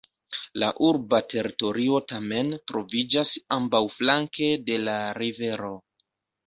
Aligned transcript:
La 0.61 0.69
urba 0.87 1.19
teritorio 1.33 2.01
tamen 2.13 2.51
troviĝas 2.73 3.37
ambaŭflanke 3.59 4.53
de 4.71 4.83
la 4.89 4.99
rivero. 5.25 5.75